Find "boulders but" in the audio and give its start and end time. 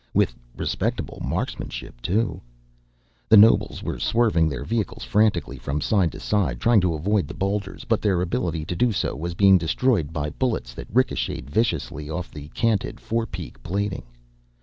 7.35-8.01